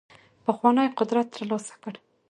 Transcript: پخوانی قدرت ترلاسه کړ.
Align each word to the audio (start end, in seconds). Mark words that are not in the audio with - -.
پخوانی 0.45 0.87
قدرت 0.99 1.27
ترلاسه 1.35 1.75
کړ. 1.81 1.93